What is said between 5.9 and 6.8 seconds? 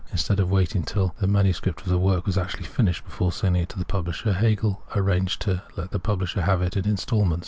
the publisher have it